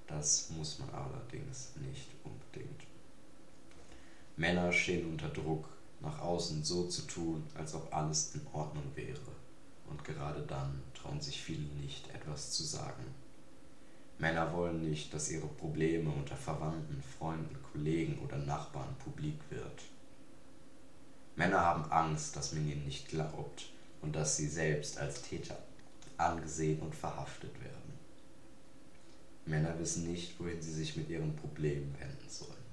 Das 0.08 0.50
muss 0.52 0.80
man 0.80 0.90
allerdings 0.92 1.72
nicht 1.82 2.08
unbedingt. 2.24 2.84
Männer 4.38 4.72
stehen 4.72 5.10
unter 5.10 5.30
Druck, 5.30 5.68
nach 6.00 6.20
außen 6.20 6.64
so 6.64 6.88
zu 6.88 7.02
tun, 7.04 7.44
als 7.56 7.74
ob 7.74 7.94
alles 7.94 8.36
in 8.36 8.42
Ordnung 8.54 8.86
wäre. 8.96 9.20
Und 9.90 10.04
gerade 10.04 10.42
dann 10.44 10.82
trauen 10.94 11.20
sich 11.20 11.42
viele 11.42 11.68
nicht, 11.82 12.10
etwas 12.14 12.52
zu 12.52 12.64
sagen. 12.64 13.04
Männer 14.24 14.54
wollen 14.54 14.90
nicht, 14.90 15.14
dass 15.14 15.30
ihre 15.30 15.48
Probleme 15.48 16.10
unter 16.10 16.38
Verwandten, 16.38 17.04
Freunden, 17.18 17.58
Kollegen 17.74 18.20
oder 18.20 18.38
Nachbarn 18.38 18.96
publik 19.04 19.38
wird. 19.50 19.82
Männer 21.36 21.60
haben 21.60 21.92
Angst, 21.92 22.34
dass 22.38 22.54
man 22.54 22.66
ihnen 22.66 22.86
nicht 22.86 23.10
glaubt 23.10 23.66
und 24.02 24.16
dass 24.16 24.38
sie 24.38 24.48
selbst 24.48 24.98
als 24.98 25.24
Täter 25.24 25.58
angesehen 26.16 26.80
und 26.80 26.96
verhaftet 26.96 27.54
werden. 27.62 27.94
Männer 29.46 29.78
wissen 29.78 30.10
nicht, 30.10 30.40
wohin 30.40 30.62
sie 30.62 30.72
sich 30.72 30.96
mit 30.96 31.10
ihren 31.10 31.36
Problemen 31.36 31.94
wenden 32.00 32.30
sollen. 32.30 32.64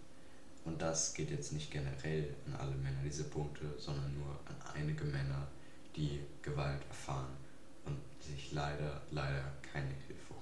Und 0.65 0.81
das 0.81 1.15
geht 1.15 1.33
jetzt 1.33 1.53
nicht 1.53 1.73
generell 1.73 2.33
an 2.47 2.61
alle 2.61 2.77
Männer, 2.77 3.01
diese 3.05 3.25
Punkte, 3.25 3.75
sondern 3.77 4.15
nur 4.15 4.39
an 4.47 4.55
einige 4.77 5.03
Männer, 5.03 5.49
die 5.97 6.21
Gewalt 6.43 6.83
erfahren 6.89 7.37
und 7.87 7.97
sich 8.23 8.53
leider, 8.53 9.01
leider 9.11 9.53
keine 9.73 9.89
Hilfe 10.07 10.31
holen. 10.31 10.40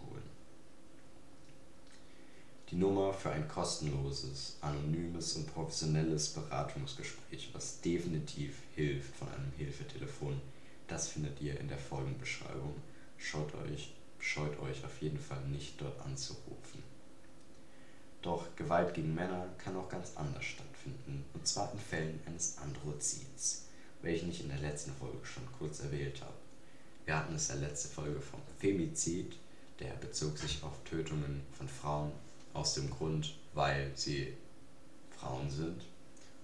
Die 2.71 2.77
Nummer 2.77 3.15
für 3.15 3.31
ein 3.31 3.49
kostenloses, 3.49 4.57
anonymes 4.61 5.37
und 5.37 5.47
professionelles 5.55 6.29
Beratungsgespräch, 6.35 7.49
was 7.55 7.81
definitiv 7.81 8.57
hilft 8.75 9.17
von 9.17 9.29
einem 9.29 9.51
Hilfetelefon, 9.57 10.39
das 10.87 11.09
findet 11.09 11.41
ihr 11.41 11.59
in 11.59 11.69
der 11.69 11.79
Folgenbeschreibung. 11.79 12.75
Schaut 13.17 13.55
euch, 13.55 13.95
scheut 14.19 14.61
euch 14.61 14.85
auf 14.85 15.01
jeden 15.01 15.19
Fall 15.19 15.41
nicht 15.47 15.81
dort 15.81 15.99
anzurufen. 16.03 16.83
Doch 18.21 18.55
Gewalt 18.55 18.93
gegen 18.93 19.15
Männer 19.15 19.47
kann 19.57 19.77
auch 19.77 19.89
ganz 19.89 20.13
anders 20.17 20.45
stattfinden, 20.45 21.25
und 21.33 21.47
zwar 21.47 21.73
in 21.73 21.79
Fällen 21.79 22.21
eines 22.27 22.59
Androzids, 22.59 23.65
welchen 24.03 24.29
ich 24.29 24.43
in 24.43 24.51
der 24.51 24.59
letzten 24.59 24.93
Folge 24.93 25.25
schon 25.25 25.45
kurz 25.59 25.81
erwähnt 25.81 26.21
habe. 26.21 26.35
Wir 27.07 27.17
hatten 27.17 27.35
es 27.35 27.49
in 27.49 27.61
der 27.61 27.71
letzten 27.71 27.95
Folge 27.95 28.21
vom 28.21 28.41
Femizid, 28.59 29.37
der 29.81 29.95
bezog 29.95 30.37
sich 30.37 30.63
auf 30.63 30.85
Tötungen 30.85 31.41
von 31.57 31.67
Frauen 31.67 32.13
aus 32.59 32.75
dem 32.75 32.91
Grund, 32.91 33.35
weil 33.55 33.93
sie 33.95 34.35
Frauen 35.11 35.50
sind. 35.50 35.83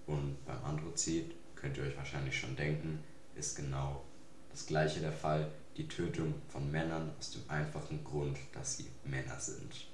Und 0.07 0.37
beim 0.45 0.63
Androzid, 0.65 1.35
könnt 1.55 1.77
ihr 1.77 1.85
euch 1.85 1.97
wahrscheinlich 1.97 2.39
schon 2.39 2.57
denken, 2.57 3.03
ist 3.35 3.57
genau 3.57 4.03
das 4.51 4.67
gleiche 4.67 5.01
der 5.01 5.13
Fall, 5.13 5.51
die 5.77 5.89
Tötung 5.89 6.35
von 6.49 6.71
Männern 6.71 7.11
aus 7.19 7.33
dem 7.33 7.43
einfachen 7.49 8.05
Grund, 8.05 8.39
dass 8.53 8.77
sie 8.77 8.87
Männer 9.05 9.41
sind. 9.41 9.89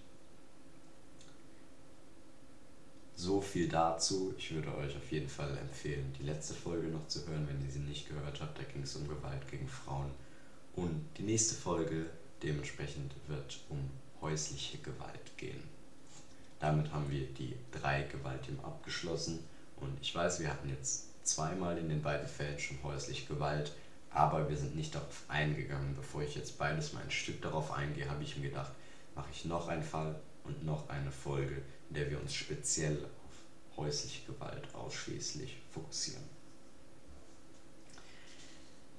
So 3.14 3.40
viel 3.40 3.68
dazu. 3.68 4.34
Ich 4.38 4.54
würde 4.54 4.74
euch 4.76 4.96
auf 4.96 5.10
jeden 5.12 5.28
Fall 5.28 5.56
empfehlen, 5.58 6.12
die 6.18 6.24
letzte 6.24 6.54
Folge 6.54 6.88
noch 6.88 7.06
zu 7.08 7.26
hören, 7.26 7.46
wenn 7.48 7.64
ihr 7.64 7.70
sie 7.70 7.80
nicht 7.80 8.08
gehört 8.08 8.40
habt. 8.40 8.58
Da 8.58 8.62
ging 8.62 8.82
es 8.82 8.96
um 8.96 9.06
Gewalt 9.08 9.46
gegen 9.50 9.68
Frauen. 9.68 10.10
Und 10.74 11.04
die 11.18 11.22
nächste 11.22 11.54
Folge 11.54 12.06
dementsprechend 12.42 13.12
wird 13.28 13.60
um 13.68 13.90
häusliche 14.20 14.78
Gewalt 14.78 15.36
gehen. 15.36 15.62
Damit 16.60 16.92
haben 16.92 17.10
wir 17.10 17.26
die 17.26 17.56
drei 17.72 18.02
Gewaltthemen 18.02 18.62
abgeschlossen. 18.64 19.40
Und 19.76 19.98
ich 20.00 20.14
weiß, 20.14 20.40
wir 20.40 20.50
hatten 20.50 20.68
jetzt 20.68 21.08
zweimal 21.26 21.78
in 21.78 21.88
den 21.88 22.02
beiden 22.02 22.28
Fällen 22.28 22.58
schon 22.58 22.82
häusliche 22.82 23.26
Gewalt, 23.26 23.72
aber 24.10 24.48
wir 24.48 24.56
sind 24.56 24.76
nicht 24.76 24.94
darauf 24.94 25.24
eingegangen. 25.28 25.96
Bevor 25.96 26.22
ich 26.22 26.34
jetzt 26.34 26.58
beides 26.58 26.92
mal 26.92 27.02
ein 27.02 27.10
Stück 27.10 27.40
darauf 27.40 27.72
eingehe, 27.72 28.08
habe 28.10 28.22
ich 28.22 28.36
mir 28.36 28.50
gedacht, 28.50 28.72
mache 29.14 29.30
ich 29.32 29.46
noch 29.46 29.68
einen 29.68 29.82
Fall 29.82 30.20
und 30.44 30.64
noch 30.64 30.88
eine 30.88 31.10
Folge, 31.10 31.62
in 31.88 31.94
der 31.94 32.10
wir 32.10 32.20
uns 32.20 32.34
speziell 32.34 32.98
auf 33.04 33.78
häusliche 33.78 34.30
Gewalt 34.30 34.74
ausschließlich 34.74 35.56
fokussieren. 35.70 36.24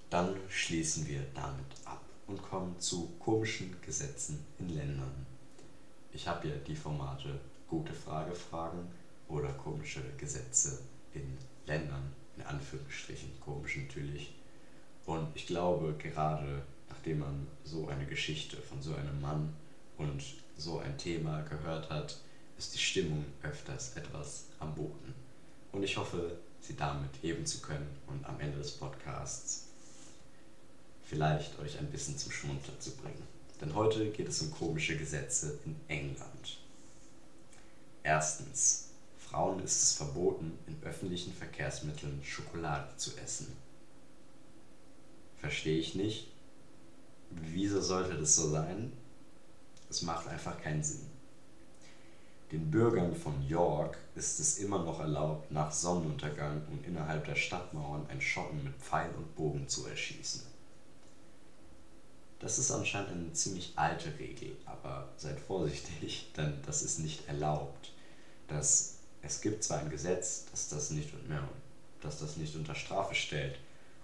Dann 0.09 0.35
schließen 0.49 1.07
wir 1.07 1.21
damit 1.33 1.65
ab 1.85 2.01
und 2.27 2.41
kommen 2.41 2.79
zu 2.79 3.07
komischen 3.19 3.75
Gesetzen 3.81 4.45
in 4.59 4.69
Ländern. 4.69 5.25
Ich 6.11 6.27
habe 6.27 6.49
ja 6.49 6.55
die 6.55 6.75
Formate 6.75 7.39
gute 7.71 7.93
Frage 7.93 8.35
fragen 8.35 8.85
oder 9.29 9.47
komische 9.53 10.01
Gesetze 10.17 10.79
in 11.13 11.37
Ländern, 11.65 12.13
in 12.35 12.43
Anführungsstrichen, 12.43 13.39
komisch 13.39 13.77
natürlich. 13.77 14.35
Und 15.05 15.29
ich 15.35 15.47
glaube, 15.47 15.95
gerade 15.97 16.63
nachdem 16.89 17.19
man 17.19 17.47
so 17.63 17.87
eine 17.87 18.05
Geschichte 18.05 18.57
von 18.57 18.81
so 18.81 18.93
einem 18.93 19.21
Mann 19.21 19.53
und 19.97 20.21
so 20.57 20.79
ein 20.79 20.97
Thema 20.97 21.43
gehört 21.43 21.89
hat, 21.89 22.19
ist 22.57 22.73
die 22.73 22.79
Stimmung 22.79 23.23
öfters 23.41 23.95
etwas 23.95 24.47
am 24.59 24.75
Boden. 24.75 25.15
Und 25.71 25.83
ich 25.83 25.95
hoffe, 25.95 26.37
sie 26.59 26.75
damit 26.75 27.11
heben 27.21 27.45
zu 27.45 27.61
können 27.61 27.87
und 28.07 28.25
am 28.25 28.37
Ende 28.41 28.57
des 28.57 28.71
Podcasts 28.71 29.67
vielleicht 31.05 31.57
euch 31.59 31.79
ein 31.79 31.89
bisschen 31.89 32.17
zum 32.17 32.33
Schmunzeln 32.33 32.79
zu 32.81 32.91
bringen. 32.97 33.23
Denn 33.61 33.73
heute 33.75 34.09
geht 34.09 34.27
es 34.27 34.41
um 34.41 34.51
komische 34.51 34.97
Gesetze 34.97 35.57
in 35.65 35.75
England. 35.87 36.57
Erstens. 38.03 38.87
Frauen 39.17 39.63
ist 39.63 39.81
es 39.81 39.93
verboten, 39.93 40.57
in 40.67 40.81
öffentlichen 40.83 41.33
Verkehrsmitteln 41.33 42.21
Schokolade 42.23 42.95
zu 42.97 43.17
essen. 43.17 43.55
Verstehe 45.37 45.79
ich 45.79 45.95
nicht. 45.95 46.27
Wieso 47.29 47.79
sollte 47.81 48.17
das 48.17 48.35
so 48.35 48.49
sein? 48.49 48.91
Es 49.89 50.01
macht 50.01 50.27
einfach 50.27 50.61
keinen 50.61 50.83
Sinn. 50.83 51.09
Den 52.51 52.69
Bürgern 52.69 53.15
von 53.15 53.41
York 53.47 53.97
ist 54.15 54.41
es 54.41 54.57
immer 54.57 54.83
noch 54.83 54.99
erlaubt, 54.99 55.49
nach 55.51 55.71
Sonnenuntergang 55.71 56.61
und 56.69 56.85
innerhalb 56.85 57.25
der 57.25 57.35
Stadtmauern 57.35 58.05
ein 58.09 58.19
Schotten 58.19 58.61
mit 58.65 58.75
Pfeil 58.75 59.09
und 59.15 59.33
Bogen 59.35 59.69
zu 59.69 59.87
erschießen. 59.87 60.50
Das 62.41 62.57
ist 62.57 62.71
anscheinend 62.71 63.11
eine 63.11 63.33
ziemlich 63.33 63.73
alte 63.75 64.17
Regel, 64.19 64.57
aber 64.65 65.07
seid 65.15 65.39
vorsichtig, 65.39 66.31
denn 66.37 66.57
das 66.65 66.81
ist 66.81 66.99
nicht 66.99 67.27
erlaubt. 67.27 67.93
Das, 68.47 68.95
es 69.21 69.39
gibt 69.41 69.63
zwar 69.63 69.79
ein 69.79 69.89
Gesetz, 69.89 70.45
dass 70.51 70.67
das 70.67 70.91
nicht 70.91 71.13
mehr 71.29 71.47
dass 72.01 72.19
das 72.19 72.37
nicht 72.37 72.55
unter 72.55 72.75
Strafe 72.75 73.15
stellt. 73.15 73.57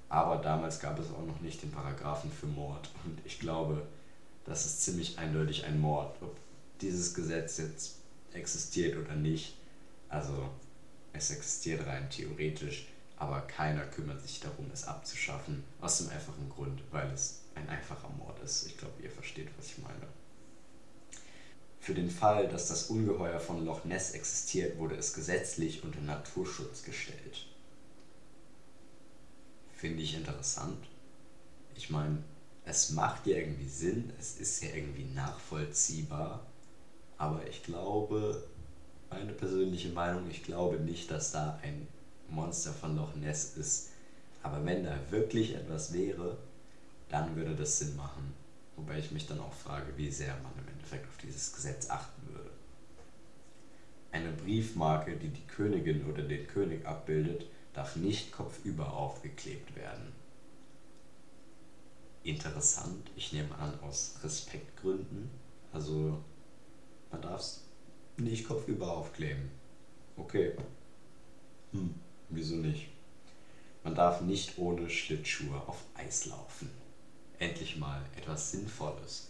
Aber 0.10 0.38
damals 0.38 0.80
gab 0.80 1.00
es 1.00 1.10
auch 1.12 1.26
noch 1.26 1.42
nicht 1.42 1.62
den 1.64 1.72
Paragraphen 1.72 2.32
für 2.32 2.46
Mord. 2.46 2.90
Und 3.04 3.20
ich 3.26 3.40
glaube, 3.40 3.86
das 4.46 4.66
ist 4.66 4.84
ziemlich 4.84 5.18
eindeutig 5.18 5.66
ein 5.66 5.82
Mord. 5.82 6.16
Ob 6.22 6.38
dieses 6.80 7.14
Gesetz 7.14 7.58
jetzt 7.58 7.96
existiert 8.34 8.98
oder 8.98 9.16
nicht. 9.16 9.56
Also 10.10 10.50
es 11.12 11.32
existiert 11.32 11.86
rein 11.86 12.10
theoretisch, 12.10 12.88
aber 13.18 13.42
keiner 13.42 13.84
kümmert 13.86 14.22
sich 14.22 14.40
darum, 14.40 14.70
es 14.72 14.88
abzuschaffen. 14.88 15.64
Aus 15.82 15.98
dem 15.98 16.10
einfachen 16.10 16.50
Grund, 16.50 16.82
weil 16.92 17.10
es 17.12 17.42
ein 17.58 17.70
einfacher 17.70 18.10
Mord 18.18 18.40
ist. 18.44 18.68
Ich 18.68 18.78
glaube, 18.78 19.02
ihr 19.04 19.12
versteht, 19.12 19.50
was 19.58 19.68
ich 19.68 19.78
meine. 19.80 20.08
Für 21.80 21.94
den 21.94 22.10
Fall, 22.10 22.48
dass 22.48 22.68
das 22.68 22.90
Ungeheuer 22.90 23.40
von 23.40 23.66
Loch 23.66 23.86
Ness 23.86 24.12
existiert, 24.12 24.78
wurde 24.78 24.96
es 24.96 25.14
gesetzlich 25.14 25.84
unter 25.84 26.02
Naturschutz 26.02 26.84
gestellt. 26.84 27.48
Finde 29.74 30.04
ich 30.04 30.16
interessant. 30.16 30.86
Ich 31.76 31.90
meine, 31.90 32.24
es 32.66 32.90
macht 32.92 33.28
ja 33.28 33.38
irgendwie 33.38 33.70
Sinn, 33.70 34.12
es 34.20 34.38
ist 34.38 34.64
ja 34.64 34.70
irgendwie 34.76 35.06
nachvollziehbar, 35.16 36.46
aber 37.18 37.48
ich 37.48 37.64
glaube, 37.64 38.44
meine 39.10 39.34
persönliche 39.34 39.90
Meinung, 39.90 40.30
ich 40.30 40.44
glaube 40.44 40.78
nicht, 40.78 41.10
dass 41.10 41.32
da 41.32 41.60
ein 41.64 41.88
Monster 42.30 42.74
von 42.74 42.98
Loch 42.98 43.16
Ness 43.16 43.56
ist. 43.56 43.90
Aber 44.44 44.64
wenn 44.66 44.84
da 44.84 44.98
wirklich 45.10 45.56
etwas 45.56 45.94
wäre, 45.94 46.38
dann 47.10 47.36
würde 47.36 47.56
das 47.56 47.80
Sinn 47.80 47.96
machen. 47.96 48.34
Wobei 48.76 49.00
ich 49.00 49.12
mich 49.12 49.26
dann 49.26 49.40
auch 49.40 49.54
frage, 49.54 49.98
wie 49.98 50.12
sehr 50.12 50.36
man 50.44 50.52
im 50.60 50.68
Endeffekt 50.74 51.08
auf 51.08 51.18
dieses 51.18 51.54
Gesetz 51.54 51.90
achten 51.90 52.28
würde. 52.28 52.52
Eine 54.12 54.32
Briefmarke, 54.32 55.16
die 55.16 55.30
die 55.30 55.48
Königin 55.48 56.06
oder 56.06 56.24
den 56.24 56.48
König 56.48 56.86
abbildet, 56.86 57.48
darf 57.74 57.96
nicht 57.96 58.32
kopfüber 58.32 58.94
aufgeklebt 58.94 59.76
werden. 59.76 60.14
Interessant, 62.24 63.10
ich 63.16 63.34
nehme 63.34 63.56
an 63.56 63.80
aus 63.82 64.20
Respektgründen. 64.24 65.30
Also 65.72 66.22
man 67.12 67.22
darf 67.22 67.42
es 67.42 67.64
nicht 68.18 68.48
kopfüber 68.48 68.92
aufkleben. 68.92 69.50
Okay. 70.18 70.54
Hm, 71.72 71.96
wieso 72.30 72.56
nicht? 72.56 72.90
Man 73.84 73.96
darf 73.96 74.22
nicht 74.22 74.58
ohne 74.58 74.90
Schlittschuhe 74.90 75.62
auf 75.68 75.84
Eis 75.96 76.26
laufen. 76.26 76.70
Endlich 77.40 77.78
mal 77.78 78.02
etwas 78.16 78.52
Sinnvolles. 78.52 79.28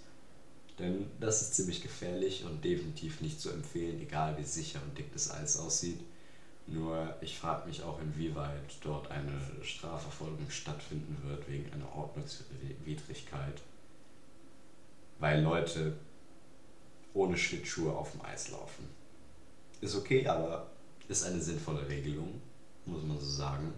Denn 0.79 1.07
das 1.19 1.41
ist 1.41 1.55
ziemlich 1.55 1.81
gefährlich 1.81 2.43
und 2.45 2.63
definitiv 2.63 3.21
nicht 3.21 3.39
zu 3.41 3.49
empfehlen, 3.49 3.99
egal 3.99 4.37
wie 4.37 4.43
sicher 4.43 4.79
und 4.83 4.97
dick 4.97 5.11
das 5.11 5.31
Eis 5.31 5.57
aussieht. 5.57 5.99
Nur 6.67 7.15
ich 7.21 7.39
frage 7.39 7.67
mich 7.67 7.83
auch, 7.83 7.99
inwieweit 7.99 8.77
dort 8.81 9.09
eine 9.09 9.41
Strafverfolgung 9.63 10.49
stattfinden 10.49 11.17
wird 11.27 11.49
wegen 11.49 11.71
einer 11.73 11.95
Ordnungswidrigkeit. 11.95 13.61
Weil 15.19 15.41
Leute 15.41 15.93
ohne 17.13 17.37
Schlittschuhe 17.37 17.93
auf 17.93 18.11
dem 18.11 18.21
Eis 18.21 18.51
laufen. 18.51 18.87
Ist 19.81 19.95
okay, 19.95 20.27
aber 20.27 20.69
ist 21.07 21.23
eine 21.23 21.41
sinnvolle 21.41 21.87
Regelung, 21.87 22.41
muss 22.85 23.03
man 23.03 23.19
so 23.19 23.25
sagen. 23.25 23.73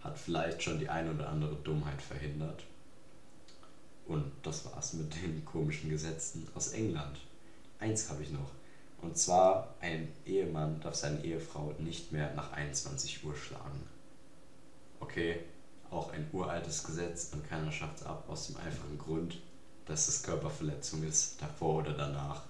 Hat 0.00 0.18
vielleicht 0.18 0.62
schon 0.62 0.78
die 0.78 0.88
eine 0.88 1.12
oder 1.12 1.28
andere 1.28 1.56
Dummheit 1.56 2.02
verhindert. 2.02 2.64
Und 4.08 4.32
das 4.42 4.64
war's 4.64 4.94
mit 4.94 5.14
den 5.14 5.44
komischen 5.52 5.90
Gesetzen 5.90 6.48
aus 6.54 6.72
England. 6.72 7.18
Eins 7.78 8.10
habe 8.10 8.22
ich 8.22 8.30
noch. 8.30 8.50
Und 9.00 9.16
zwar, 9.16 9.74
ein 9.80 10.08
Ehemann 10.26 10.80
darf 10.80 10.96
seine 10.96 11.22
Ehefrau 11.22 11.72
nicht 11.78 12.10
mehr 12.10 12.34
nach 12.34 12.52
21 12.52 13.24
Uhr 13.24 13.36
schlagen. 13.36 13.80
Okay, 14.98 15.38
auch 15.90 16.12
ein 16.12 16.28
uraltes 16.32 16.82
Gesetz 16.82 17.30
und 17.32 17.48
keiner 17.48 17.70
schafft 17.70 17.98
es 17.98 18.06
ab, 18.06 18.24
aus 18.28 18.48
dem 18.48 18.56
einfachen 18.56 18.98
Grund, 18.98 19.38
dass 19.86 20.08
es 20.08 20.22
Körperverletzung 20.22 21.04
ist, 21.04 21.40
davor 21.40 21.82
oder 21.82 21.92
danach. 21.92 22.42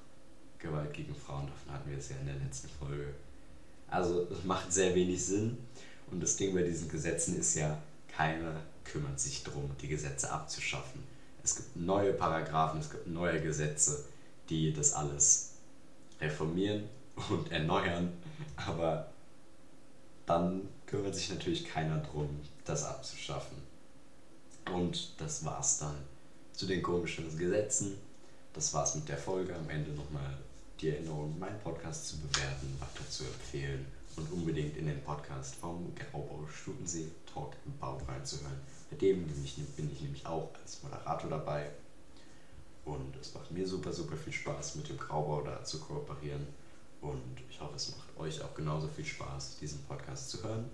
Gewalt 0.58 0.92
gegen 0.92 1.14
Frauen, 1.14 1.46
davon 1.46 1.74
hatten 1.74 1.90
wir 1.90 1.98
es 1.98 2.08
ja 2.08 2.16
in 2.16 2.26
der 2.26 2.34
letzten 2.36 2.68
Folge. 2.68 3.14
Also 3.86 4.26
es 4.30 4.42
macht 4.44 4.72
sehr 4.72 4.94
wenig 4.94 5.24
Sinn. 5.24 5.56
Und 6.10 6.20
das 6.20 6.36
Ding 6.36 6.54
bei 6.54 6.62
diesen 6.62 6.88
Gesetzen 6.88 7.38
ist 7.38 7.54
ja, 7.54 7.78
keiner 8.08 8.60
kümmert 8.84 9.20
sich 9.20 9.44
darum, 9.44 9.70
die 9.80 9.88
Gesetze 9.88 10.30
abzuschaffen. 10.32 11.02
Es 11.42 11.56
gibt 11.56 11.76
neue 11.76 12.12
Paragraphen, 12.12 12.80
es 12.80 12.90
gibt 12.90 13.06
neue 13.06 13.40
Gesetze, 13.40 14.04
die 14.48 14.72
das 14.72 14.92
alles 14.92 15.52
reformieren 16.20 16.84
und 17.30 17.50
erneuern. 17.50 18.12
Aber 18.56 19.10
dann 20.26 20.68
kümmert 20.86 21.14
sich 21.14 21.30
natürlich 21.30 21.64
keiner 21.64 21.98
darum, 21.98 22.40
das 22.64 22.84
abzuschaffen. 22.84 23.56
Und 24.72 25.14
das 25.18 25.44
war's 25.44 25.78
dann 25.78 25.96
zu 26.52 26.66
den 26.66 26.82
komischen 26.82 27.36
Gesetzen. 27.38 27.98
Das 28.52 28.74
war's 28.74 28.94
mit 28.94 29.08
der 29.08 29.16
Folge. 29.16 29.54
Am 29.54 29.70
Ende 29.70 29.90
nochmal 29.92 30.36
die 30.80 30.90
Erinnerung, 30.90 31.38
meinen 31.38 31.58
Podcast 31.60 32.08
zu 32.08 32.18
bewerten, 32.18 32.76
weiter 32.78 33.08
zu 33.08 33.24
empfehlen 33.24 33.97
und 34.18 34.32
unbedingt 34.32 34.76
in 34.76 34.86
den 34.86 35.00
Podcast 35.02 35.54
vom 35.54 35.94
Graubau 35.94 36.46
Stutensee 36.48 37.10
Talk 37.32 37.54
im 37.64 37.78
Bau 37.78 37.98
reinzuhören. 38.08 38.60
Bei 38.90 38.96
dem 38.96 39.26
bin 39.26 39.44
ich, 39.44 39.56
bin 39.76 39.90
ich 39.92 40.00
nämlich 40.00 40.26
auch 40.26 40.50
als 40.60 40.82
Moderator 40.82 41.30
dabei. 41.30 41.70
Und 42.84 43.16
es 43.20 43.34
macht 43.34 43.50
mir 43.52 43.66
super, 43.66 43.92
super 43.92 44.16
viel 44.16 44.32
Spaß, 44.32 44.76
mit 44.76 44.88
dem 44.88 44.98
Graubau 44.98 45.42
da 45.42 45.62
zu 45.62 45.78
kooperieren. 45.78 46.46
Und 47.00 47.40
ich 47.48 47.60
hoffe, 47.60 47.76
es 47.76 47.94
macht 47.96 48.16
euch 48.18 48.42
auch 48.42 48.54
genauso 48.54 48.88
viel 48.88 49.04
Spaß, 49.04 49.58
diesen 49.60 49.84
Podcast 49.84 50.30
zu 50.30 50.42
hören. 50.42 50.68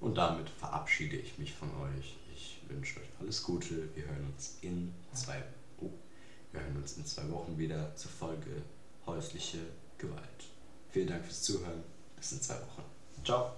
Und 0.00 0.16
damit 0.16 0.50
verabschiede 0.50 1.16
ich 1.16 1.38
mich 1.38 1.54
von 1.54 1.70
euch. 1.80 2.18
Ich 2.34 2.60
wünsche 2.68 3.00
euch 3.00 3.08
alles 3.20 3.42
Gute. 3.42 3.88
Wir 3.94 4.04
hören 4.04 4.26
uns 4.34 4.58
in 4.60 4.92
zwei, 5.14 5.42
oh, 5.80 5.90
wir 6.50 6.60
hören 6.60 6.76
uns 6.76 6.98
in 6.98 7.06
zwei 7.06 7.30
Wochen 7.30 7.56
wieder 7.56 7.94
zur 7.96 8.10
Folge 8.10 8.62
häusliche 9.06 9.58
Gewalt. 9.96 10.50
Vielen 10.90 11.06
Dank 11.06 11.24
fürs 11.24 11.42
Zuhören. 11.42 11.91
Bis 12.22 12.30
in 12.30 12.40
zwei 12.40 12.54
Wochen. 12.54 12.84
Ciao. 13.24 13.50